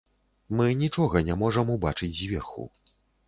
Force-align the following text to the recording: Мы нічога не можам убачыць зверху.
Мы 0.59 0.69
нічога 0.83 1.21
не 1.27 1.35
можам 1.43 1.69
убачыць 1.75 2.11
зверху. 2.23 2.67